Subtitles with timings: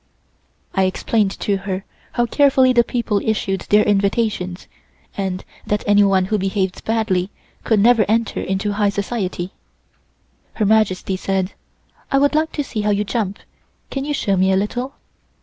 [0.73, 4.65] I explained to her how carefully the people issued their invitations,
[5.15, 7.29] and that anyone who behaved badly
[7.63, 9.51] could never enter into high society.
[10.53, 11.53] Her Majesty said:
[12.11, 13.37] "I would like to see how you jump,
[13.91, 14.95] can you show me a little?"